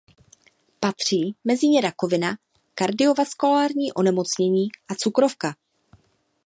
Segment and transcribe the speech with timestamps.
[0.79, 2.37] Patří mezi ně rakovina,
[2.75, 5.55] kardiovaskulární onemocnění a cukrovka.